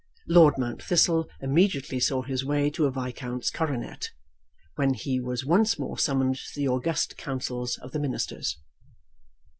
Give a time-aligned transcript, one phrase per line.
[0.27, 4.09] Lord Mount Thistle immediately saw his way to a viscount's coronet,
[4.73, 8.57] when he was once more summoned to the august councils of the Ministers.